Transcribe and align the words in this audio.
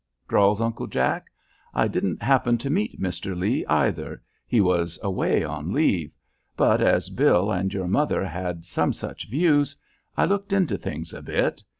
drawls 0.27 0.59
Uncle 0.59 0.87
Jack. 0.87 1.27
"I 1.75 1.87
didn't 1.87 2.23
happen 2.23 2.57
to 2.57 2.71
meet 2.71 2.99
Mr. 2.99 3.37
Lee, 3.37 3.63
either, 3.67 4.23
he 4.47 4.59
was 4.59 4.97
away 5.03 5.43
on 5.43 5.71
leave; 5.73 6.11
but 6.57 6.81
as 6.81 7.09
Bill 7.11 7.51
and 7.51 7.71
your 7.71 7.87
mother 7.87 8.25
had 8.25 8.65
some 8.65 8.93
such 8.93 9.29
views, 9.29 9.77
I 10.17 10.25
looked 10.25 10.53
into 10.53 10.79
things 10.79 11.13
a 11.13 11.21
bit. 11.21 11.61